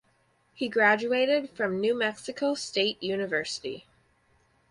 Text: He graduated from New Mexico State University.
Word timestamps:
He 0.55 0.67
graduated 0.67 1.51
from 1.51 1.79
New 1.79 1.93
Mexico 1.95 2.55
State 2.55 3.03
University. 3.03 3.85